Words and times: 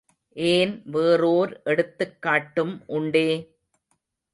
ஏன், 0.35 0.81
வேறோர் 0.85 1.61
எடுத்துக் 1.63 2.21
காட்டும் 2.21 2.83
உண்டே! 2.87 3.27